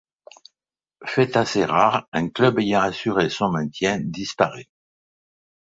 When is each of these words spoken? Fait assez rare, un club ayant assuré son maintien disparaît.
Fait 1.05 1.37
assez 1.37 1.63
rare, 1.63 2.07
un 2.11 2.27
club 2.29 2.57
ayant 2.57 2.81
assuré 2.81 3.29
son 3.29 3.51
maintien 3.51 3.99
disparaît. 3.99 4.67